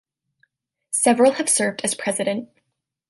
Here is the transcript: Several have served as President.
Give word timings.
Several 0.89 1.33
have 1.33 1.47
served 1.47 1.81
as 1.83 1.93
President. 1.93 2.49